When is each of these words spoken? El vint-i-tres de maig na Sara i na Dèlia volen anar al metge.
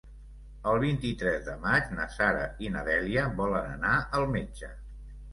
El 0.69 0.77
vint-i-tres 0.83 1.43
de 1.49 1.57
maig 1.65 1.91
na 1.97 2.07
Sara 2.13 2.45
i 2.67 2.71
na 2.77 2.81
Dèlia 2.87 3.25
volen 3.41 3.69
anar 3.75 3.93
al 4.21 4.25
metge. 4.37 4.71